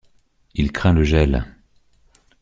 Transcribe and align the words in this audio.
Il 0.55 0.71
craint 0.71 0.93
le 0.93 1.03
gel. 1.03 1.45